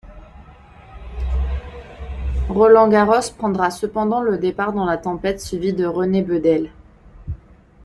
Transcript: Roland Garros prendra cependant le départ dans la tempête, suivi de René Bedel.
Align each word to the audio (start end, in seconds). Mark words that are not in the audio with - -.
Roland 2.49 2.89
Garros 2.89 3.29
prendra 3.37 3.69
cependant 3.69 4.21
le 4.23 4.39
départ 4.39 4.73
dans 4.73 4.85
la 4.85 4.97
tempête, 4.97 5.39
suivi 5.39 5.73
de 5.73 5.85
René 5.85 6.23
Bedel. 6.23 6.71